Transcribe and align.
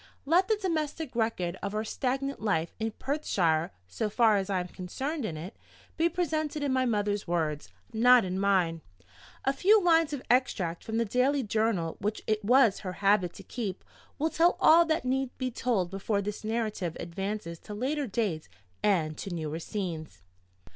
Let 0.25 0.47
the 0.47 0.57
domestic 0.59 1.15
record 1.15 1.59
of 1.61 1.75
our 1.75 1.83
stagnant 1.83 2.41
life 2.41 2.73
in 2.79 2.89
Perthshire 2.89 3.69
(so 3.87 4.09
far 4.09 4.37
as 4.37 4.49
I 4.49 4.59
am 4.59 4.69
concerned 4.69 5.25
in 5.25 5.37
it) 5.37 5.55
be 5.95 6.09
presented 6.09 6.63
in 6.63 6.73
my 6.73 6.87
mother's 6.87 7.27
words, 7.27 7.69
not 7.93 8.25
in 8.25 8.39
mine. 8.39 8.81
A 9.45 9.53
few 9.53 9.79
lines 9.79 10.11
of 10.11 10.23
extract 10.27 10.83
from 10.83 10.97
the 10.97 11.05
daily 11.05 11.43
journal 11.43 11.97
which 11.99 12.23
it 12.25 12.43
was 12.43 12.79
her 12.79 12.93
habit 12.93 13.33
to 13.33 13.43
keep 13.43 13.83
will 14.17 14.31
tell 14.31 14.57
all 14.59 14.85
that 14.87 15.05
need 15.05 15.37
be 15.37 15.51
told 15.51 15.91
before 15.91 16.23
this 16.23 16.43
narrative 16.43 16.97
advances 16.99 17.59
to 17.59 17.75
later 17.75 18.07
dates 18.07 18.49
and 18.81 19.15
to 19.19 19.29
newer 19.31 19.59
scenes. 19.59 20.23